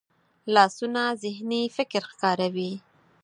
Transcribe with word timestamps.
لاسونه 0.53 1.03
ذهني 1.23 1.61
فکر 1.77 2.01
ښکاروي 2.11 2.71